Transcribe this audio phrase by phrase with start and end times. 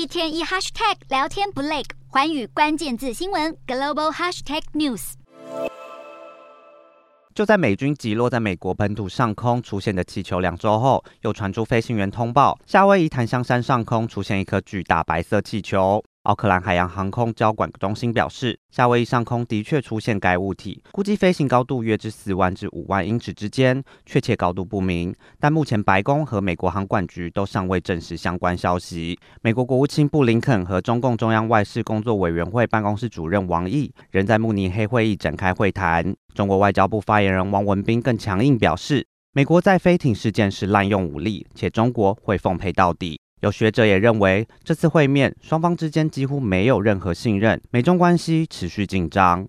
[0.00, 5.12] 一天一 hashtag 聊天不累，环宇关键字新闻 global hashtag news。
[7.34, 16.02] 就在美军击落在美国本土上空出现的气球两周后，又传出飞行员通报，夏威夷檀香山上空出现一颗巨大白色气球。
[16.24, 25.14] 奥克兰海洋航空交管中心表示，夏威夷上空的确出现该物体，估计飞行高度约至四万至五万英尺之间，确切高度不明。
[25.38, 29.18] 但目前白宫和美国航管局都尚未证实相关消息。
[29.40, 36.14] 美国国务卿布林肯和中共中央外事工作委员会办公室主任王毅仍在慕尼黑会议展开会谈。
[36.34, 43.18] 中国外交部发言人王文斌更强硬表示，美国在飞艇事件时滥用武力，且中国会奉陪到底。
[43.40, 49.46] 有学者也认为，这次会面双方之间几乎没有任何信任，美中关系持续紧张。